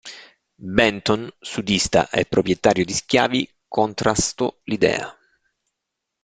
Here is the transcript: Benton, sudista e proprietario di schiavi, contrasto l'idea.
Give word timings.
Benton, 0.57 1.31
sudista 1.39 2.09
e 2.09 2.25
proprietario 2.25 2.83
di 2.85 2.91
schiavi, 2.93 3.47
contrasto 3.67 4.61
l'idea. 4.63 5.15